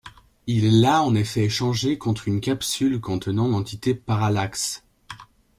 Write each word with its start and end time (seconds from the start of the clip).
Il 0.47 0.81
l'a 0.81 1.03
en 1.03 1.13
effet 1.13 1.43
échangée 1.45 1.99
contre 1.99 2.27
une 2.27 2.41
capsule 2.41 2.99
contenant 2.99 3.47
l'entité 3.49 3.93
Parallax. 3.93 4.83